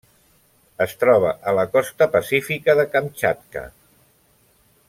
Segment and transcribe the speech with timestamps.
[0.85, 3.67] Es troba a la costa pacífica de Kamtxatka.